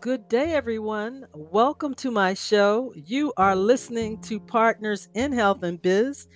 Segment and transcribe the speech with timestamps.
[0.00, 1.26] Good day, everyone.
[1.34, 2.94] Welcome to my show.
[2.96, 6.26] You are listening to Partners in Health and Biz.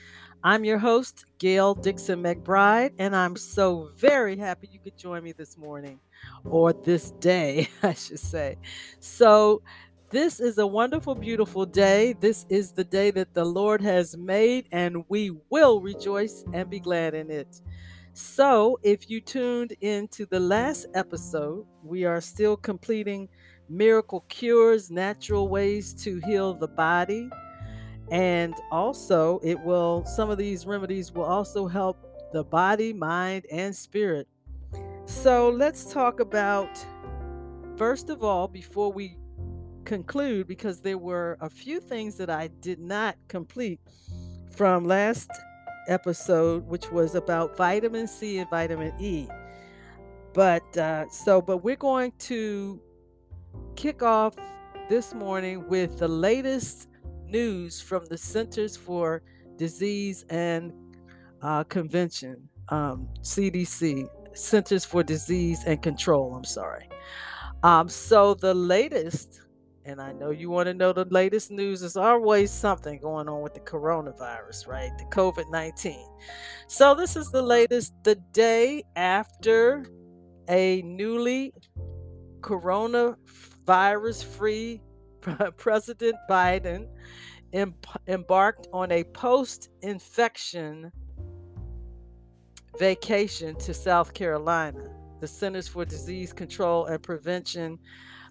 [0.42, 5.32] I'm your host, Gail Dixon McBride, and I'm so very happy you could join me
[5.32, 5.98] this morning
[6.44, 8.58] or this day, I should say.
[9.00, 9.62] So,
[10.10, 12.12] this is a wonderful, beautiful day.
[12.20, 16.80] This is the day that the Lord has made, and we will rejoice and be
[16.80, 17.62] glad in it.
[18.12, 23.28] So, if you tuned into the last episode, we are still completing
[23.68, 27.28] miracle cures, natural ways to heal the body.
[28.10, 31.96] And also, it will, some of these remedies will also help
[32.32, 34.28] the body, mind, and spirit.
[35.06, 36.68] So, let's talk about,
[37.76, 39.16] first of all, before we
[39.84, 43.80] conclude, because there were a few things that I did not complete
[44.50, 45.30] from last
[45.88, 49.28] episode, which was about vitamin C and vitamin E.
[50.32, 52.80] But uh, so, but we're going to
[53.76, 54.34] kick off
[54.88, 56.88] this morning with the latest
[57.26, 59.22] news from the Centers for
[59.56, 60.72] Disease and
[61.42, 66.34] uh, Convention, um, CDC, Centers for Disease and Control.
[66.34, 66.88] I'm sorry.
[67.62, 69.40] Um, so the latest,
[69.84, 71.80] and I know you want to know the latest news.
[71.80, 74.90] There's always something going on with the coronavirus, right?
[74.98, 75.98] The COVID 19.
[76.68, 77.92] So this is the latest.
[78.04, 79.86] The day after
[80.48, 81.52] a newly
[83.64, 84.80] coronavirus free
[85.56, 86.86] President Biden
[87.52, 87.74] em-
[88.06, 90.92] embarked on a post infection
[92.78, 94.90] vacation to South Carolina.
[95.20, 97.78] The Centers for Disease Control and Prevention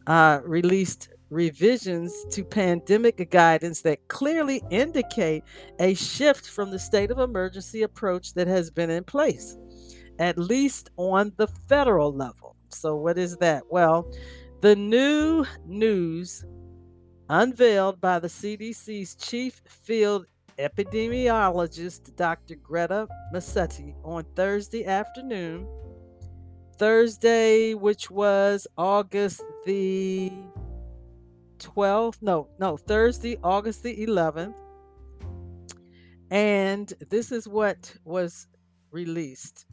[0.06, 5.44] uh, released revisions to pandemic guidance that clearly indicate
[5.80, 9.58] a shift from the state of emergency approach that has been in place,
[10.20, 12.56] at least on the federal level.
[12.70, 13.64] So, what is that?
[13.72, 14.12] Well,
[14.64, 16.46] the new news
[17.28, 20.26] unveiled by the CDC's chief field
[20.58, 22.56] epidemiologist, Dr.
[22.56, 25.68] Greta Massetti, on Thursday afternoon.
[26.78, 30.32] Thursday, which was August the
[31.60, 34.56] 12th, no, no, Thursday, August the 11th.
[36.32, 38.48] And this is what was
[38.92, 39.66] released.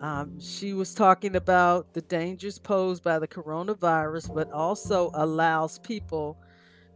[0.00, 6.38] Um, she was talking about the dangers posed by the coronavirus, but also allows people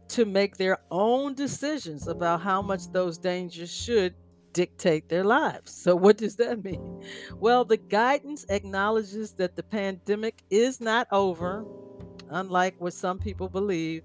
[0.09, 4.13] to make their own decisions about how much those dangers should
[4.53, 5.71] dictate their lives.
[5.71, 7.03] So, what does that mean?
[7.39, 11.65] Well, the guidance acknowledges that the pandemic is not over,
[12.29, 14.03] unlike what some people believe,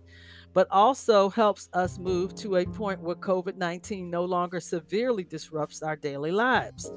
[0.56, 5.82] but also helps us move to a point where COVID 19 no longer severely disrupts
[5.82, 6.90] our daily lives.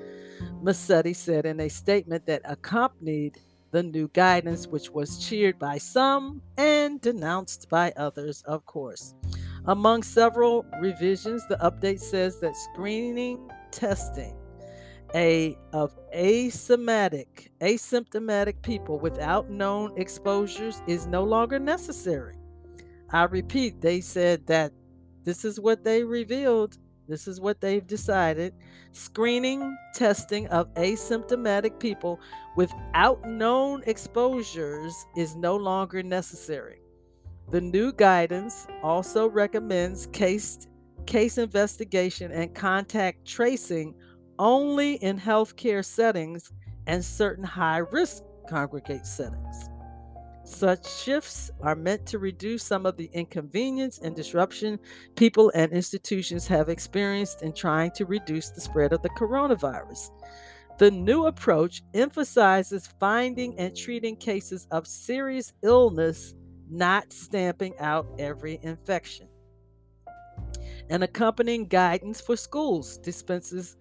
[0.61, 3.37] Massetti said in a statement that accompanied
[3.71, 9.13] the new guidance, which was cheered by some and denounced by others, of course.
[9.65, 14.37] Among several revisions, the update says that screening testing
[15.15, 22.38] a of asymptomatic asymptomatic people without known exposures is no longer necessary.
[23.11, 24.71] I repeat, they said that
[25.23, 26.77] this is what they revealed.
[27.07, 28.53] This is what they've decided.
[28.91, 32.19] Screening testing of asymptomatic people
[32.55, 36.81] without known exposures is no longer necessary.
[37.49, 40.67] The new guidance also recommends case,
[41.07, 43.95] case investigation and contact tracing
[44.37, 46.51] only in healthcare settings
[46.85, 49.69] and certain high risk congregate settings.
[50.49, 54.79] Such shifts are meant to reduce some of the inconvenience and disruption
[55.15, 60.09] people and institutions have experienced in trying to reduce the spread of the coronavirus.
[60.79, 66.33] The new approach emphasizes finding and treating cases of serious illness,
[66.67, 69.29] not stamping out every infection.
[70.89, 73.77] An accompanying guidance for schools dispenses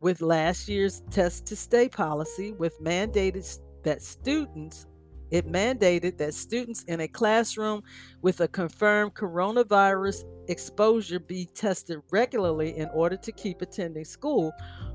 [0.00, 4.86] with last year's test to stay policy, with mandated that students
[5.30, 7.82] it mandated that students in a classroom
[8.22, 14.52] with a confirmed coronavirus exposure be tested regularly in order to keep attending school.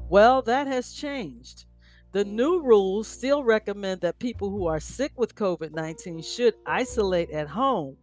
[0.10, 1.66] Well, that has changed.
[2.14, 7.32] The new rules still recommend that people who are sick with COVID 19 should isolate
[7.32, 7.96] at home,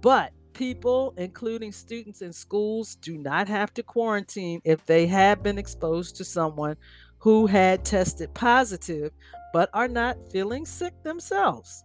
[0.00, 5.58] but people, including students in schools, do not have to quarantine if they have been
[5.58, 6.76] exposed to someone
[7.18, 9.12] who had tested positive
[9.54, 11.84] but are not feeling sick themselves.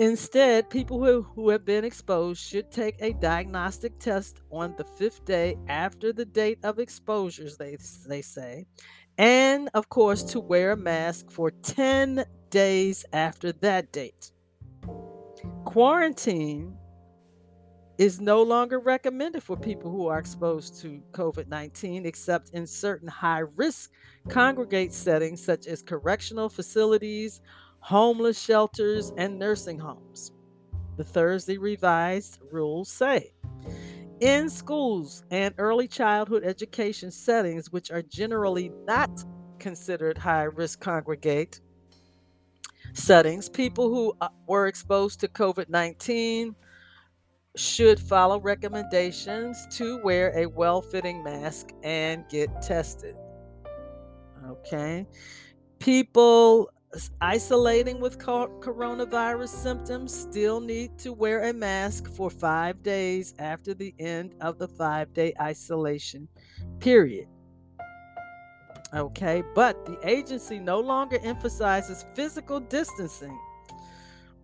[0.00, 5.24] Instead, people who, who have been exposed should take a diagnostic test on the fifth
[5.24, 7.76] day after the date of exposures, they,
[8.08, 8.66] they say,
[9.18, 14.32] and of course, to wear a mask for 10 days after that date.
[15.64, 16.76] Quarantine
[17.98, 23.08] is no longer recommended for people who are exposed to COVID 19, except in certain
[23.08, 23.90] high risk
[24.28, 27.40] congregate settings such as correctional facilities,
[27.80, 30.32] homeless shelters, and nursing homes.
[30.96, 33.32] The Thursday revised rules say
[34.20, 39.10] in schools and early childhood education settings, which are generally not
[39.58, 41.60] considered high risk congregate
[42.92, 46.54] settings, people who uh, were exposed to COVID 19
[47.56, 53.16] should follow recommendations to wear a well fitting mask and get tested.
[54.46, 55.06] Okay.
[55.78, 56.70] People
[57.20, 63.94] isolating with coronavirus symptoms still need to wear a mask for five days after the
[63.98, 66.28] end of the five day isolation
[66.78, 67.28] period.
[68.94, 73.36] Okay, but the agency no longer emphasizes physical distancing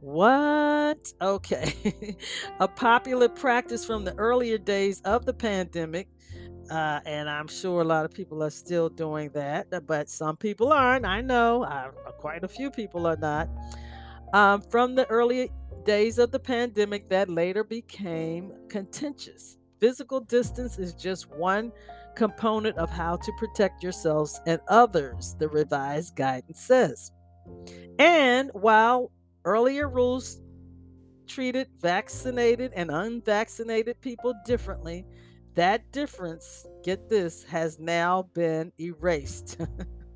[0.03, 1.13] what?
[1.21, 2.17] Okay.
[2.59, 6.09] a popular practice from the earlier days of the pandemic.
[6.69, 10.37] Uh, and I'm sure a lot of people are still doing that, uh, but some
[10.37, 11.07] people aren't.
[11.07, 13.49] I know uh, quite a few people are not.
[14.33, 15.53] Um, from the early
[15.85, 19.57] days of the pandemic, that later became contentious.
[19.79, 21.71] Physical distance is just one
[22.17, 27.13] component of how to protect yourselves and others, the revised guidance says.
[28.01, 29.13] And while
[29.45, 30.41] Earlier rules
[31.27, 35.07] treated vaccinated and unvaccinated people differently.
[35.55, 39.59] That difference, get this, has now been erased.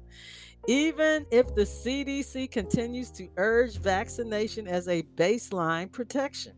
[0.68, 6.52] Even if the CDC continues to urge vaccination as a baseline protection.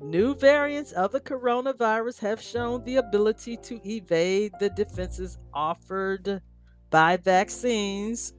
[0.00, 6.40] New variants of the coronavirus have shown the ability to evade the defenses offered
[6.88, 8.32] by vaccines.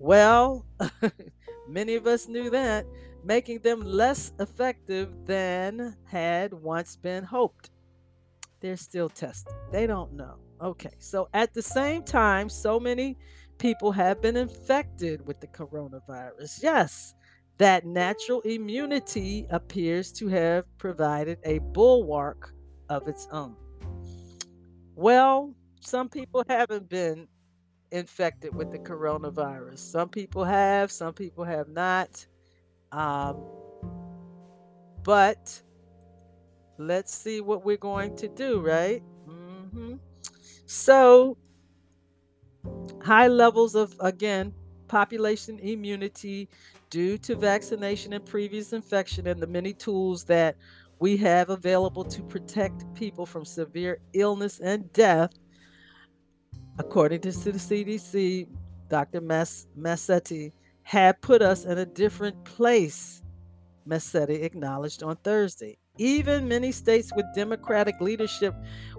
[0.00, 0.66] Well,
[1.68, 2.86] Many of us knew that,
[3.24, 7.70] making them less effective than had once been hoped.
[8.60, 9.54] They're still testing.
[9.72, 10.38] They don't know.
[10.62, 13.18] Okay, so at the same time, so many
[13.58, 16.62] people have been infected with the coronavirus.
[16.62, 17.14] Yes,
[17.58, 22.54] that natural immunity appears to have provided a bulwark
[22.88, 23.56] of its own.
[24.94, 27.28] Well, some people haven't been
[27.90, 29.78] infected with the coronavirus.
[29.78, 32.26] Some people have, some people have not.
[32.92, 33.42] Um,
[35.02, 35.62] but
[36.78, 39.02] let's see what we're going to do, right?
[39.28, 39.94] Mm-hmm.
[40.66, 41.36] So,
[43.02, 44.52] high levels of, again,
[44.88, 46.48] population immunity
[46.90, 50.56] due to vaccination and previous infection, and the many tools that
[50.98, 55.30] we have available to protect people from severe illness and death
[56.78, 58.48] according to the CDC,
[58.88, 59.20] Dr.
[59.20, 60.52] Mas- Massetti
[60.82, 63.22] had put us in a different place,
[63.84, 65.78] Massetti acknowledged on Thursday.
[65.98, 68.54] Even many states with Democratic leadership,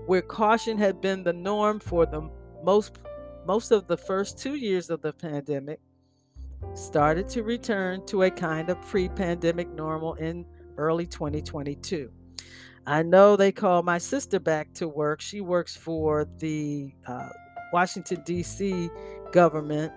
[0.07, 2.29] where caution had been the norm for the
[2.63, 2.97] most
[3.45, 5.79] most of the first two years of the pandemic,
[6.73, 10.45] started to return to a kind of pre-pandemic normal in
[10.77, 12.11] early 2022.
[12.85, 15.21] I know they called my sister back to work.
[15.21, 17.29] She works for the uh,
[17.71, 18.89] Washington, D.C.
[19.31, 19.91] government.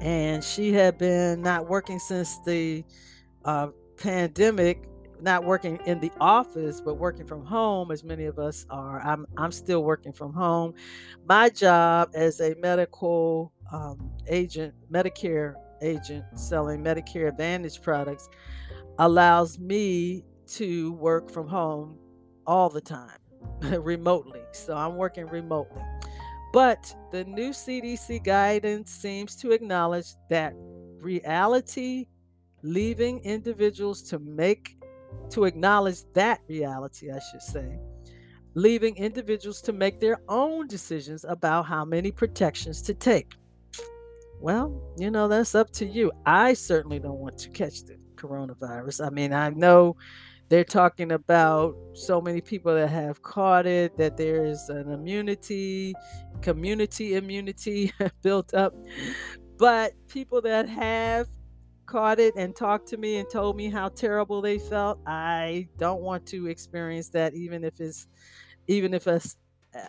[0.00, 2.84] And she had been not working since the
[3.44, 4.88] uh, pandemic,
[5.20, 9.00] not working in the office, but working from home, as many of us are.
[9.00, 10.74] I'm, I'm still working from home.
[11.26, 18.28] My job as a medical um, agent, Medicare agent selling Medicare Advantage products,
[18.98, 21.98] allows me to work from home
[22.46, 23.18] all the time
[23.62, 24.40] remotely.
[24.52, 25.82] So I'm working remotely.
[26.52, 30.52] But the new CDC guidance seems to acknowledge that
[31.00, 32.06] reality,
[32.62, 34.76] leaving individuals to make,
[35.30, 37.78] to acknowledge that reality, I should say,
[38.54, 43.32] leaving individuals to make their own decisions about how many protections to take.
[44.38, 46.12] Well, you know, that's up to you.
[46.26, 49.06] I certainly don't want to catch the coronavirus.
[49.06, 49.96] I mean, I know
[50.52, 55.94] they're talking about so many people that have caught it, that there's an immunity,
[56.42, 57.90] community immunity
[58.22, 58.74] built up.
[59.56, 61.26] But people that have
[61.86, 66.02] caught it and talked to me and told me how terrible they felt, I don't
[66.02, 68.06] want to experience that, even if it's,
[68.66, 69.38] even if it's,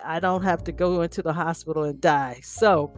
[0.02, 2.40] I don't have to go into the hospital and die.
[2.42, 2.90] So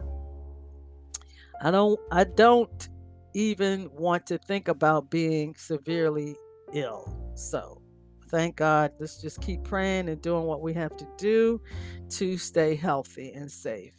[1.61, 2.87] I don't, I don't
[3.33, 6.37] even want to think about being severely
[6.71, 7.16] ill.
[7.37, 7.81] So
[8.29, 8.91] thank God.
[8.99, 11.61] Let's just keep praying and doing what we have to do
[12.09, 13.95] to stay healthy and safe.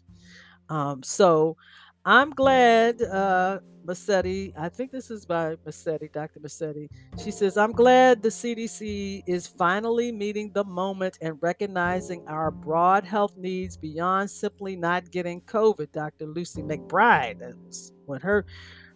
[0.68, 1.56] Um, so
[2.04, 6.40] I'm glad uh, Massetti, I think this is by Massetti, Dr.
[6.40, 6.88] Massetti.
[7.22, 13.04] She says, I'm glad the CDC is finally meeting the moment and recognizing our broad
[13.04, 15.90] health needs beyond simply not getting COVID.
[15.92, 16.26] Dr.
[16.26, 18.44] Lucy McBride, that's what her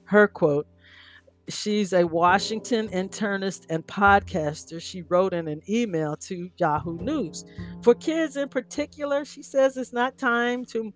[0.04, 0.66] her quote.
[1.52, 4.80] She's a Washington internist and podcaster.
[4.80, 7.44] She wrote in an email to Yahoo News.
[7.82, 10.92] For kids in particular, she says it's not time to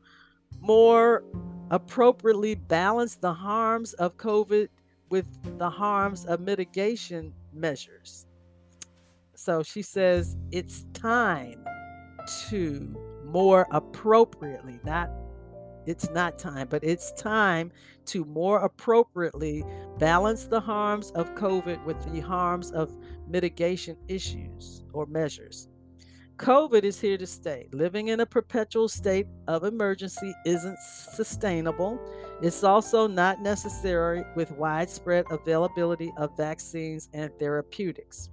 [0.60, 1.24] more
[1.70, 4.68] appropriately balance the harms of COVID
[5.10, 5.26] with
[5.58, 8.26] the harms of mitigation measures.
[9.34, 11.64] So she says it's time
[12.48, 15.10] to more appropriately, not
[15.86, 17.72] it's not time, but it's time
[18.06, 19.64] to more appropriately
[19.98, 22.96] balance the harms of COVID with the harms of
[23.28, 25.68] mitigation issues or measures.
[26.36, 27.66] COVID is here to stay.
[27.72, 30.78] Living in a perpetual state of emergency isn't
[31.14, 31.98] sustainable.
[32.42, 38.28] It's also not necessary with widespread availability of vaccines and therapeutics.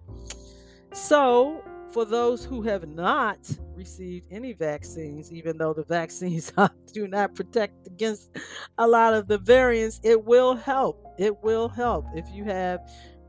[0.91, 3.37] So, for those who have not
[3.75, 6.51] received any vaccines, even though the vaccines
[6.93, 8.35] do not protect against
[8.79, 11.05] a lot of the variants, it will help.
[11.19, 12.79] It will help if you have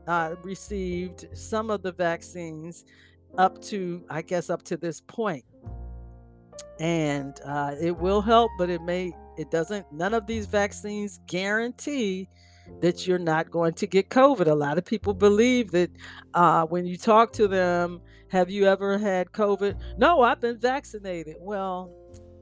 [0.07, 2.85] uh, received some of the vaccines
[3.37, 5.45] up to, I guess, up to this point.
[6.79, 12.27] And uh, it will help, but it may, it doesn't, none of these vaccines guarantee
[12.81, 14.47] that you're not going to get COVID.
[14.47, 15.91] A lot of people believe that
[16.33, 19.79] uh, when you talk to them, have you ever had COVID?
[19.97, 21.35] No, I've been vaccinated.
[21.39, 21.91] Well,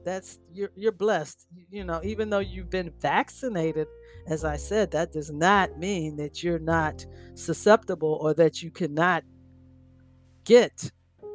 [0.04, 1.46] that's you're you're blessed.
[1.70, 3.88] You know, even though you've been vaccinated,
[4.26, 9.24] as I said, that does not mean that you're not susceptible or that you cannot
[10.44, 10.90] get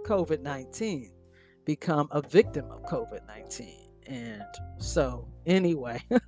[0.05, 1.11] COVID 19,
[1.65, 3.89] become a victim of COVID 19.
[4.07, 4.43] And
[4.77, 6.01] so, anyway,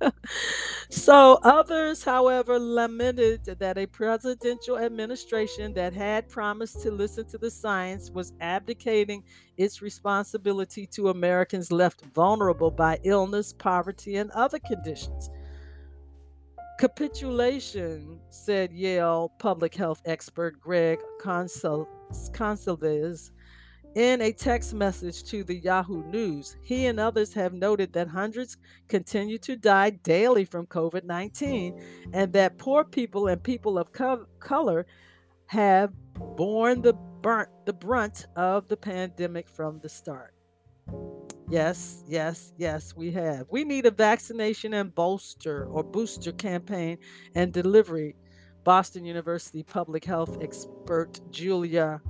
[0.92, 7.50] so others, however, lamented that a presidential administration that had promised to listen to the
[7.50, 9.24] science was abdicating
[9.56, 15.30] its responsibility to Americans left vulnerable by illness, poverty, and other conditions.
[16.78, 20.98] Capitulation, said Yale public health expert Greg.
[21.22, 22.30] Gonsalves
[23.94, 26.56] in a text message to the Yahoo News.
[26.62, 28.56] He and others have noted that hundreds
[28.88, 34.26] continue to die daily from COVID 19 and that poor people and people of co-
[34.40, 34.86] color
[35.46, 35.92] have
[36.36, 40.32] borne the, burnt, the brunt of the pandemic from the start.
[41.50, 43.46] Yes, yes, yes, we have.
[43.50, 46.96] We need a vaccination and bolster or booster campaign
[47.34, 48.16] and delivery
[48.64, 52.00] Boston University public health expert Julia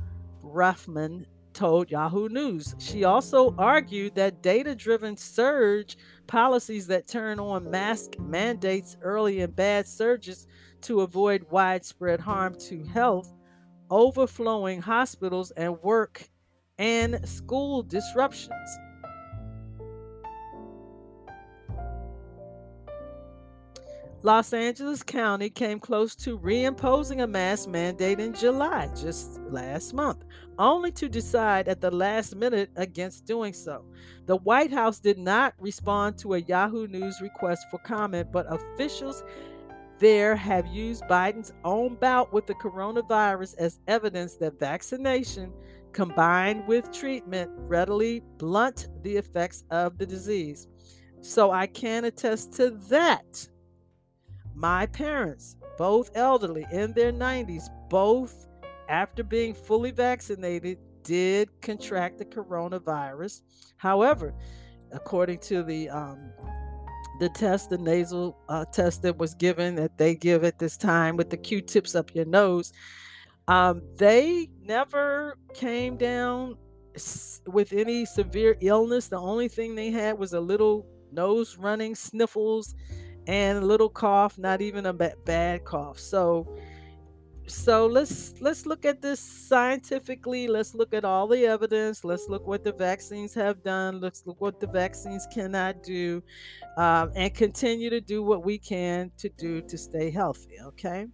[0.44, 2.74] Raifman told Yahoo News.
[2.78, 9.50] She also argued that data driven surge policies that turn on mask mandates early in
[9.50, 10.46] bad surges
[10.82, 13.32] to avoid widespread harm to health,
[13.90, 16.28] overflowing hospitals and work,
[16.78, 18.78] and school disruptions.
[24.24, 30.22] Los Angeles County came close to reimposing a mask mandate in July, just last month,
[30.60, 33.84] only to decide at the last minute against doing so.
[34.26, 39.24] The White House did not respond to a Yahoo News request for comment, but officials
[39.98, 45.52] there have used Biden's own bout with the coronavirus as evidence that vaccination
[45.92, 50.68] combined with treatment readily blunt the effects of the disease.
[51.22, 53.48] So I can attest to that.
[54.54, 58.46] My parents, both elderly in their 90s, both
[58.88, 63.42] after being fully vaccinated, did contract the coronavirus.
[63.76, 64.34] However,
[64.92, 66.32] according to the um,
[67.18, 71.16] the test, the nasal uh, test that was given that they give at this time
[71.16, 72.72] with the Q-tips up your nose,
[73.48, 76.56] um, they never came down
[77.46, 79.08] with any severe illness.
[79.08, 82.74] The only thing they had was a little nose running, sniffles,
[83.26, 85.98] and a little cough, not even a bad cough.
[85.98, 86.56] So
[87.46, 90.46] so let's let's look at this scientifically.
[90.46, 92.04] Let's look at all the evidence.
[92.04, 94.00] Let's look what the vaccines have done.
[94.00, 96.22] Let's look what the vaccines cannot do
[96.76, 101.06] um, and continue to do what we can to do to stay healthy okay?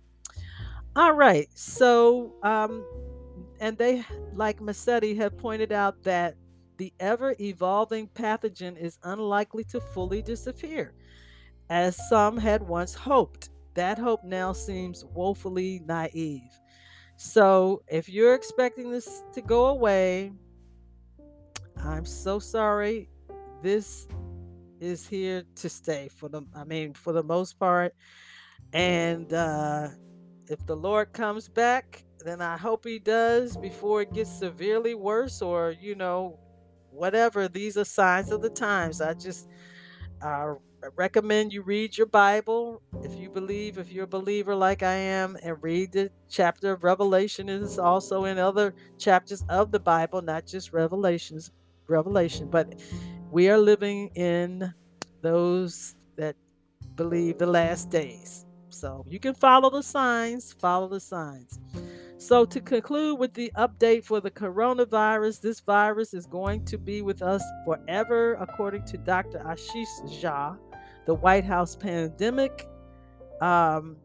[0.96, 2.84] All right so um,
[3.60, 6.34] and they like massetti have pointed out that
[6.76, 10.94] the ever evolving pathogen is unlikely to fully disappear
[11.70, 13.50] as some had once hoped.
[13.74, 16.50] That hope now seems woefully naive.
[17.16, 20.32] So, if you're expecting this to go away,
[21.76, 23.08] I'm so sorry.
[23.62, 24.06] This
[24.80, 27.94] is here to stay for the I mean for the most part.
[28.72, 29.88] And uh
[30.48, 35.42] if the Lord comes back, then I hope he does before it gets severely worse
[35.42, 36.38] or, you know,
[36.90, 37.48] whatever.
[37.48, 39.00] These are signs of the times.
[39.00, 39.48] I just
[40.22, 40.54] uh,
[40.96, 45.36] recommend you read your Bible if you believe, if you're a believer like I am,
[45.42, 47.48] and read the chapter of Revelation.
[47.48, 51.50] It is also in other chapters of the Bible, not just Revelations,
[51.86, 52.48] Revelation.
[52.48, 52.80] But
[53.30, 54.72] we are living in
[55.22, 56.36] those that
[56.94, 58.46] believe the last days.
[58.70, 61.58] So you can follow the signs, follow the signs.
[62.20, 67.00] So, to conclude with the update for the coronavirus, this virus is going to be
[67.00, 69.38] with us forever, according to Dr.
[69.38, 69.86] Ashish
[70.20, 70.58] Jha,
[71.08, 72.68] the White House pandemic
[73.40, 73.96] um,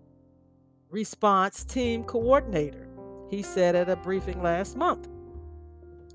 [0.89, 2.88] response team coordinator.
[3.29, 5.10] He said at a briefing last month.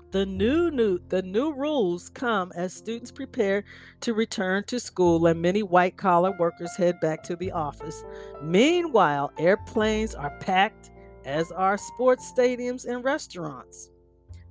[0.09, 3.65] The new, new the new rules come as students prepare
[4.01, 8.03] to return to school and many white collar workers head back to the office.
[8.41, 10.89] Meanwhile, airplanes are packed
[11.23, 13.91] as are sports stadiums and restaurants.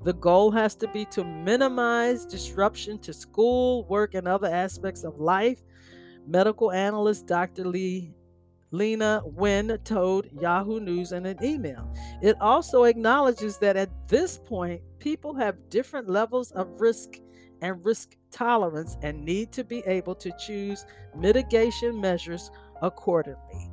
[0.05, 5.19] The goal has to be to minimize disruption to school, work, and other aspects of
[5.19, 5.65] life.
[6.29, 7.65] Medical analyst Dr.
[7.65, 8.13] Lee
[8.71, 11.91] Leana Wen told Yahoo News in an email.
[12.21, 17.15] It also acknowledges that at this point, people have different levels of risk
[17.63, 20.85] and risk tolerance and need to be able to choose
[21.17, 22.51] mitigation measures
[22.83, 23.71] accordingly.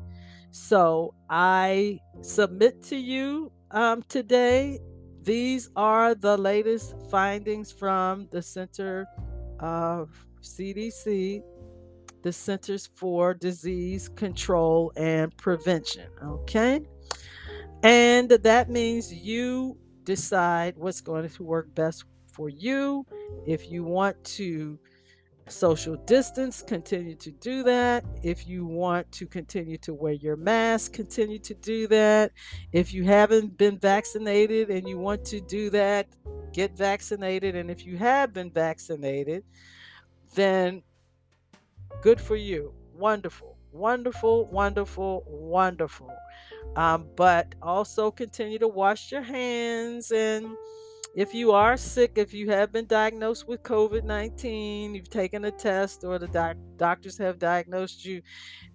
[0.51, 4.79] So I submit to you um, today.
[5.21, 9.07] These are the latest findings from the Center
[9.59, 10.09] of
[10.41, 11.43] CDC,
[12.25, 16.09] the Centers for Disease Control and Prevention.
[16.23, 16.81] Okay.
[17.83, 22.03] And that means you decide what's going to work best
[22.33, 23.05] for you.
[23.45, 24.79] If you want to
[25.49, 28.03] social distance, continue to do that.
[28.23, 32.31] If you want to continue to wear your mask, continue to do that.
[32.71, 36.07] If you haven't been vaccinated and you want to do that,
[36.53, 37.55] get vaccinated.
[37.55, 39.43] And if you have been vaccinated,
[40.33, 40.81] then
[42.01, 42.73] good for you.
[42.93, 46.23] Wonderful, wonderful, wonderful, wonderful.
[46.75, 50.57] Um, but also continue to wash your hands and
[51.15, 55.51] if you are sick, if you have been diagnosed with COVID 19, you've taken a
[55.51, 58.21] test, or the doc- doctors have diagnosed you,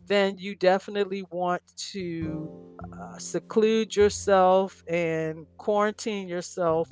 [0.06, 2.50] then you definitely want to
[2.98, 6.90] uh, seclude yourself and quarantine yourself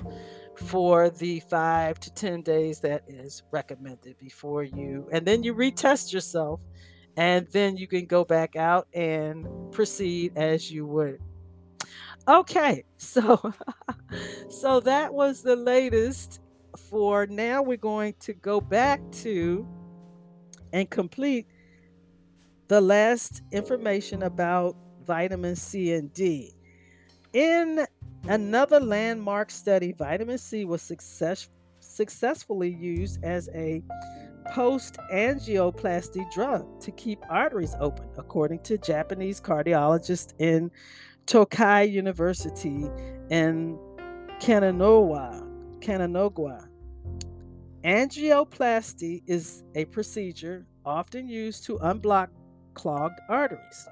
[0.59, 5.07] for the five to 10 days that is recommended before you.
[5.11, 6.61] And then you retest yourself,
[7.17, 11.19] and then you can go back out and proceed as you would
[12.29, 13.41] Okay, so
[14.49, 16.41] so that was the latest
[16.77, 19.67] for now we're going to go back to
[20.71, 21.47] and complete
[22.67, 26.53] the last information about vitamin C and D.
[27.33, 27.87] In
[28.27, 33.81] another landmark study, vitamin C was success, successfully used as a
[34.51, 40.71] post angioplasty drug to keep arteries open, according to Japanese cardiologist in
[41.25, 42.89] Tokai University
[43.29, 43.77] in
[44.39, 45.45] Kananoa,
[45.79, 46.67] Kananogwa.
[47.83, 52.29] Angioplasty is a procedure often used to unblock
[52.73, 53.87] clogged arteries.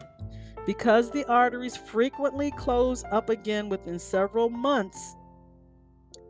[0.67, 5.15] Because the arteries frequently close up again within several months,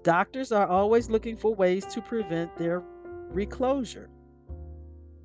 [0.04, 2.84] doctors are always looking for ways to prevent their
[3.30, 4.12] reclosure.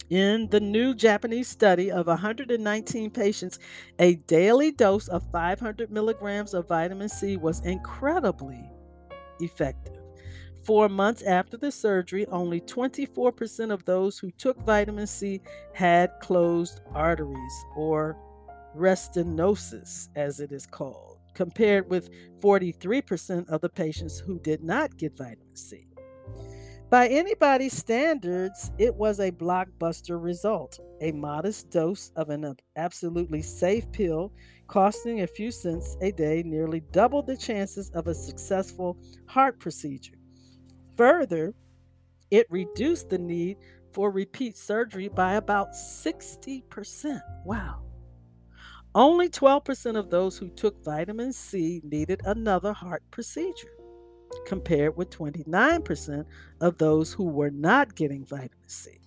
[0.08, 3.58] In the new Japanese study of 119 patients,
[3.98, 8.64] a daily dose of 500 milligrams of vitamin C was incredibly
[9.40, 10.00] effective.
[10.64, 15.42] Four months after the surgery, only 24% of those who took vitamin C
[15.74, 18.16] had closed arteries, or
[18.76, 25.16] restenosis, as it is called, compared with 43% of the patients who did not get
[25.16, 25.86] vitamin C.
[26.92, 30.78] By anybody's standards, it was a blockbuster result.
[31.00, 34.30] A modest dose of an absolutely safe pill
[34.66, 40.16] costing a few cents a day nearly doubled the chances of a successful heart procedure.
[40.98, 41.54] Further,
[42.30, 43.56] it reduced the need
[43.92, 47.20] for repeat surgery by about 60%.
[47.46, 47.84] Wow.
[48.94, 53.72] Only 12% of those who took vitamin C needed another heart procedure
[54.46, 56.24] compared with 29%
[56.60, 58.98] of those who were not getting vitamin C.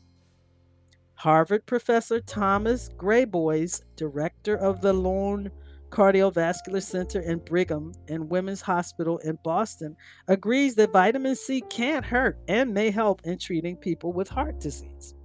[1.15, 5.49] Harvard professor Thomas Graboys, director of the Lown
[5.89, 9.95] Cardiovascular Center in Brigham and Women's Hospital in Boston,
[10.27, 15.15] agrees that vitamin C can't hurt and may help in treating people with heart disease.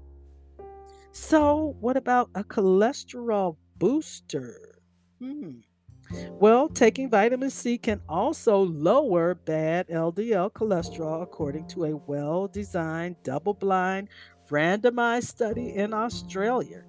[1.12, 4.78] So, what about a cholesterol booster?
[5.18, 5.60] Hmm.
[6.28, 13.16] Well, taking vitamin C can also lower bad LDL cholesterol, according to a well designed,
[13.22, 14.08] double blind,
[14.50, 16.84] randomized study in Australia.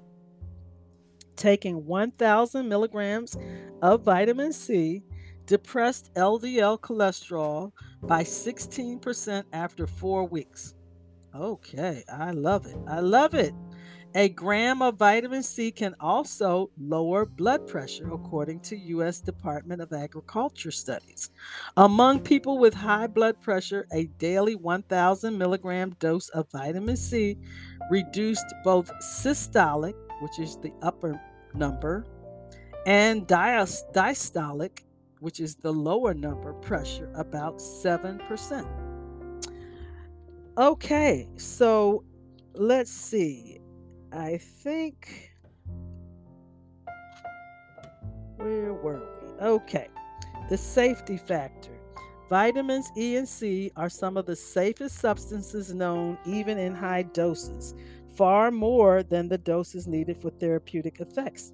[1.36, 3.38] Taking 1,000 milligrams
[3.82, 5.04] of vitamin C
[5.46, 7.72] depressed LDL cholesterol
[8.04, 10.76] by 16% after four weeks.
[11.34, 12.78] Okay, I love it.
[12.88, 13.54] I love it.
[14.13, 19.21] A gram of vitamin C can also lower blood pressure, according to U.S.
[19.21, 21.30] Department of Agriculture studies.
[21.78, 27.38] Among people with high blood pressure, a daily 1,000 milligram dose of vitamin C
[27.89, 31.17] reduced both systolic, which is the upper
[31.54, 32.06] number,
[32.86, 34.80] and diastolic,
[35.21, 38.67] which is the lower number pressure, about 7%.
[40.58, 42.04] Okay, so
[42.56, 43.61] let's see.
[44.12, 45.32] I think.
[48.38, 49.45] Where were we?
[49.45, 49.88] Okay.
[50.50, 51.71] The safety factor.
[52.30, 57.76] Vitamins E and C are some of the safest substances known, even in high doses,
[58.15, 61.52] far more than the doses needed for therapeutic effects.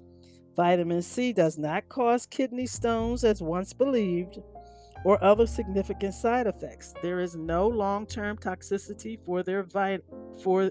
[0.56, 4.38] Vitamin C does not cause kidney stones as once believed
[5.04, 6.94] or other significant side effects.
[7.02, 10.04] There is no long-term toxicity for their vit-
[10.42, 10.70] for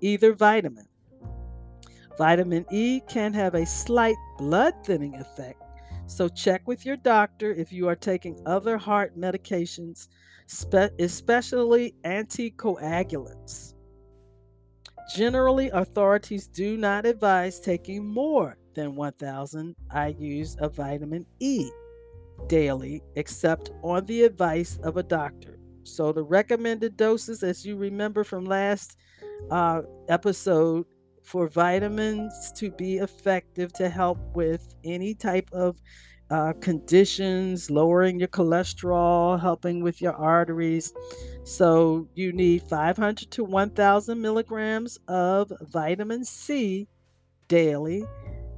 [0.00, 0.86] either vitamin.
[2.18, 5.62] Vitamin E can have a slight blood thinning effect,
[6.06, 10.08] so check with your doctor if you are taking other heart medications,
[10.98, 13.74] especially anticoagulants.
[15.14, 21.70] Generally, authorities do not advise taking more than 1,000 IUs of vitamin E
[22.48, 25.58] daily, except on the advice of a doctor.
[25.84, 28.96] So, the recommended doses, as you remember from last
[29.50, 30.84] uh, episode,
[31.28, 35.76] for vitamins to be effective to help with any type of
[36.30, 40.92] uh, conditions, lowering your cholesterol, helping with your arteries.
[41.44, 46.88] So you need 500 to 1,000 milligrams of vitamin C
[47.48, 48.04] daily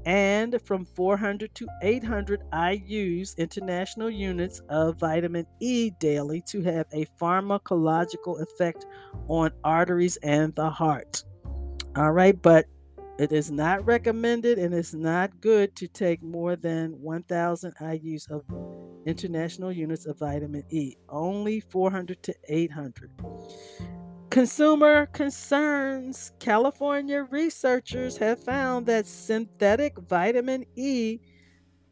[0.06, 7.04] and from 400 to 800 IUs, international units of vitamin E daily to have a
[7.20, 8.86] pharmacological effect
[9.28, 11.24] on arteries and the heart.
[11.96, 12.66] All right, but
[13.18, 18.44] it is not recommended and it's not good to take more than 1,000 IUs of
[19.06, 23.10] international units of vitamin E, only 400 to 800.
[24.30, 26.30] Consumer concerns.
[26.38, 31.18] California researchers have found that synthetic vitamin E,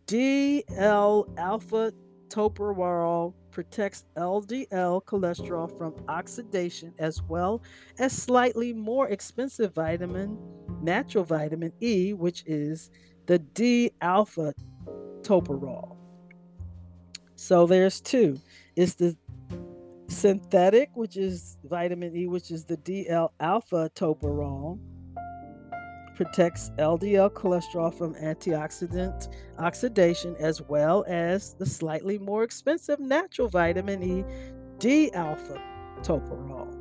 [0.07, 1.93] DL alpha
[2.29, 7.61] topiramate protects LDL cholesterol from oxidation as well
[7.99, 10.39] as slightly more expensive vitamin,
[10.81, 12.93] natural vitamin E, which is
[13.27, 14.55] the D alpha
[15.23, 15.97] topiramate.
[17.35, 18.39] So there's two.
[18.77, 19.17] It's the
[20.07, 24.79] synthetic, which is vitamin E, which is the DL alpha topiramate
[26.19, 34.03] protects LDL cholesterol from antioxidant oxidation, as well as the slightly more expensive natural vitamin
[34.03, 34.25] E,
[34.81, 35.63] D alpha
[36.01, 36.77] topiramate.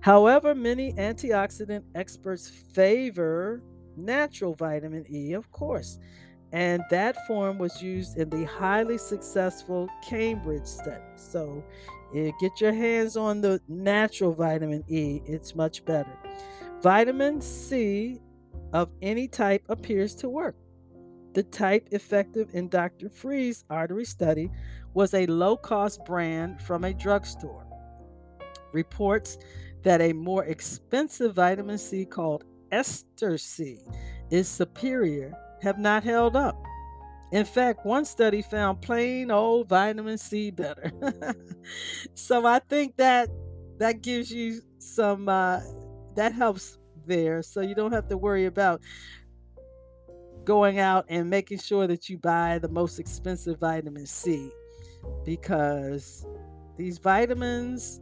[0.00, 3.62] However, many antioxidant experts favor
[3.96, 6.00] natural vitamin E, of course,
[6.50, 11.00] and that form was used in the highly successful Cambridge study.
[11.14, 11.62] So,
[12.12, 16.18] get your hands on the natural vitamin E, it's much better.
[16.82, 18.20] Vitamin C
[18.74, 20.56] of any type appears to work.
[21.32, 23.08] The type effective in Dr.
[23.08, 24.50] Freeh's artery study
[24.92, 27.66] was a low cost brand from a drugstore.
[28.72, 29.38] Reports
[29.82, 33.78] that a more expensive vitamin C called Ester C
[34.30, 36.56] is superior have not held up.
[37.32, 40.92] In fact, one study found plain old vitamin C better.
[42.14, 43.28] so I think that
[43.78, 45.60] that gives you some uh,
[46.14, 48.80] that helps there so you don't have to worry about
[50.44, 54.50] going out and making sure that you buy the most expensive vitamin C
[55.24, 56.26] because
[56.76, 58.00] these vitamins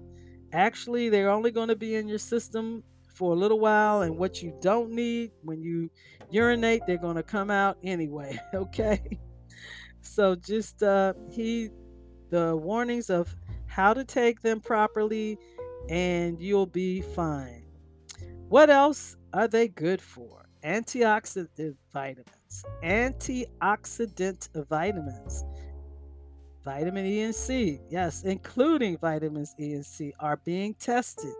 [0.52, 2.82] actually they're only going to be in your system
[3.14, 5.90] for a little while and what you don't need when you
[6.30, 9.18] urinate they're going to come out anyway okay?
[10.00, 11.70] So just uh heed
[12.30, 13.34] the warnings of
[13.66, 15.38] how to take them properly
[15.88, 17.61] and you'll be fine
[18.52, 20.44] what else are they good for?
[20.62, 22.64] Antioxidant vitamins.
[22.84, 25.44] Antioxidant vitamins.
[26.64, 31.32] Vitamin E and C, yes, including vitamins E and C, are being tested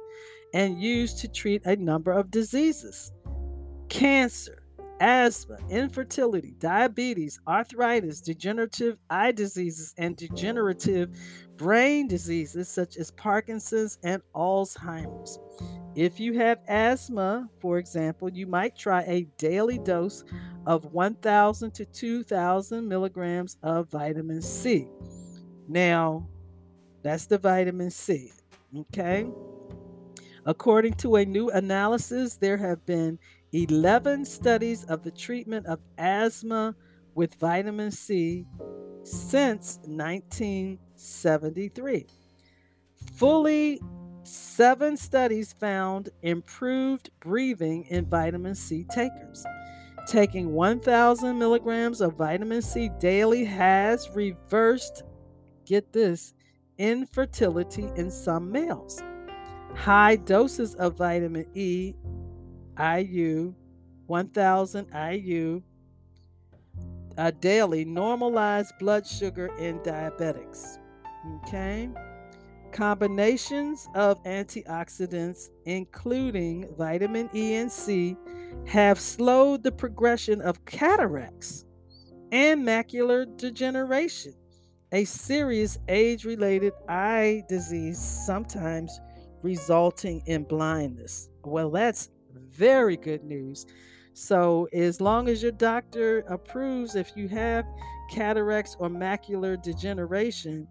[0.54, 3.12] and used to treat a number of diseases.
[3.90, 4.62] cancer,
[5.00, 11.10] asthma, infertility, diabetes, arthritis, degenerative eye diseases, and degenerative
[11.56, 15.38] brain diseases such as Parkinson's and Alzheimer's.
[15.94, 20.24] If you have asthma, for example, you might try a daily dose
[20.66, 24.88] of 1,000 to 2,000 milligrams of vitamin C.
[25.68, 26.26] Now,
[27.02, 28.32] that's the vitamin C.
[28.74, 29.26] Okay.
[30.46, 33.18] According to a new analysis, there have been
[33.52, 36.74] 11 studies of the treatment of asthma
[37.14, 38.46] with vitamin C
[39.02, 42.06] since 1973.
[43.14, 43.78] Fully
[44.24, 49.44] seven studies found improved breathing in vitamin C takers.
[50.08, 55.04] Taking 1,000 milligrams of vitamin C daily has reversed,
[55.64, 56.34] get this,
[56.78, 59.00] infertility in some males.
[59.74, 61.94] High doses of vitamin E,
[62.78, 63.54] IU,
[64.06, 65.62] 1000 IU
[67.18, 70.78] uh, daily normalize blood sugar in diabetics.
[71.36, 71.88] Okay.
[72.72, 78.16] Combinations of antioxidants, including vitamin E and C,
[78.66, 81.66] have slowed the progression of cataracts
[82.30, 84.34] and macular degeneration,
[84.92, 89.00] a serious age related eye disease, sometimes
[89.42, 91.28] resulting in blindness.
[91.44, 92.08] Well, that's
[92.50, 93.66] very good news.
[94.14, 97.66] So, as long as your doctor approves, if you have
[98.10, 100.68] cataracts or macular degeneration,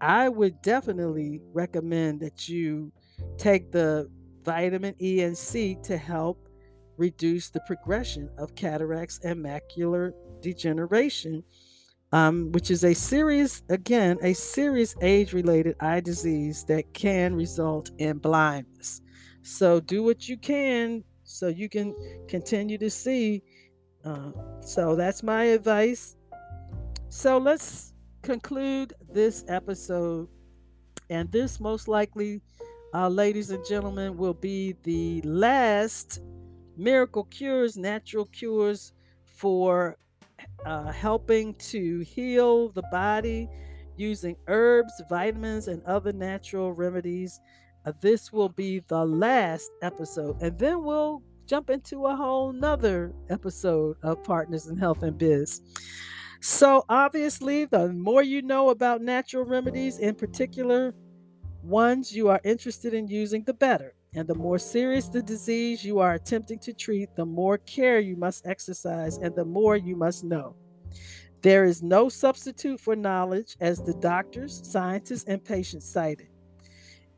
[0.00, 2.92] I would definitely recommend that you
[3.36, 4.10] take the
[4.44, 6.48] vitamin E and C to help
[6.96, 11.42] reduce the progression of cataracts and macular degeneration,
[12.12, 17.90] um, which is a serious, again, a serious age related eye disease that can result
[17.98, 19.00] in blindness.
[19.42, 21.94] So do what you can so you can
[22.26, 23.42] continue to see.
[24.04, 26.16] Uh, so that's my advice.
[27.10, 27.94] So let's
[28.28, 30.28] conclude this episode.
[31.08, 32.42] And this, most likely,
[32.92, 36.20] uh, ladies and gentlemen, will be the last
[36.76, 38.92] miracle cures, natural cures
[39.24, 39.96] for
[40.66, 43.48] uh, helping to heal the body
[43.96, 47.40] using herbs, vitamins, and other natural remedies.
[47.86, 53.14] Uh, this will be the last episode, and then we'll jump into a whole nother
[53.30, 55.62] episode of Partners in Health and Biz.
[56.40, 60.94] So, obviously, the more you know about natural remedies, in particular
[61.62, 63.94] ones you are interested in using, the better.
[64.14, 68.16] And the more serious the disease you are attempting to treat, the more care you
[68.16, 70.54] must exercise and the more you must know.
[71.42, 76.28] There is no substitute for knowledge, as the doctors, scientists, and patients cited.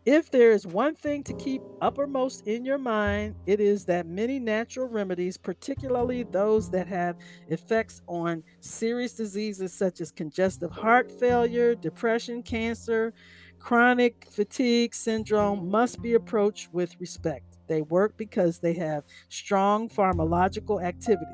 [0.06, 4.38] If there is one thing to keep uppermost in your mind, it is that many
[4.38, 7.16] natural remedies, particularly those that have
[7.48, 13.12] effects on serious diseases such as congestive heart failure, depression, cancer,
[13.58, 17.58] chronic fatigue syndrome, must be approached with respect.
[17.66, 21.26] They work because they have strong pharmacological activity.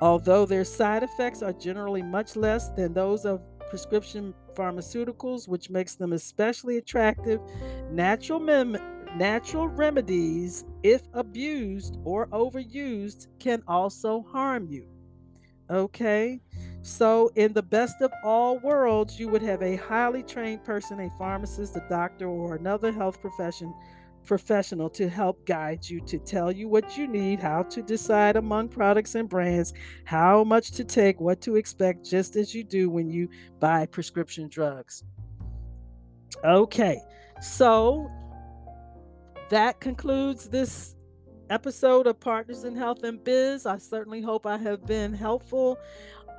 [0.00, 5.94] Although their side effects are generally much less than those of prescription pharmaceuticals, which makes
[5.94, 7.40] them especially attractive.
[7.90, 8.76] Natural, mem-
[9.16, 14.86] natural remedies, if abused or overused, can also harm you.
[15.70, 16.40] Okay,
[16.82, 21.10] so in the best of all worlds, you would have a highly trained person, a
[21.16, 23.72] pharmacist, a doctor, or another health profession
[24.24, 28.68] professional to help guide you to tell you what you need, how to decide among
[28.68, 29.72] products and brands,
[30.04, 33.28] how much to take, what to expect, just as you do when you
[33.60, 35.04] buy prescription drugs.
[36.44, 37.00] Okay,
[37.40, 38.10] so
[39.50, 40.96] that concludes this
[41.50, 43.66] episode of Partners in Health and Biz.
[43.66, 45.78] I certainly hope I have been helpful.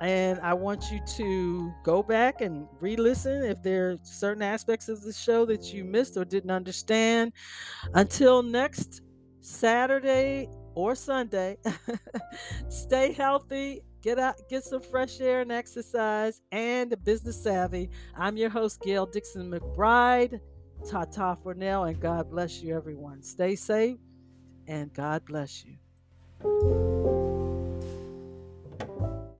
[0.04, 4.90] And I want you to go back and re listen if there are certain aspects
[4.90, 7.32] of the show that you missed or didn't understand.
[7.94, 9.00] Until next
[9.40, 11.56] Saturday or Sunday,
[12.68, 17.88] stay healthy, get out, get some fresh air and exercise, and business savvy.
[18.14, 20.38] I'm your host, Gail Dixon McBride.
[20.86, 23.22] Ta ta for now, and God bless you, everyone.
[23.22, 23.96] Stay safe,
[24.66, 27.23] and God bless you.